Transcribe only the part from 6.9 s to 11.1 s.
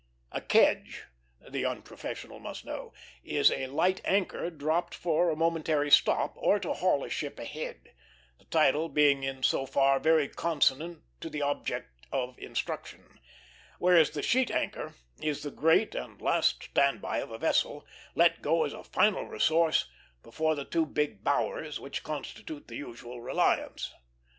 a ship ahead, the title being in so far very consonant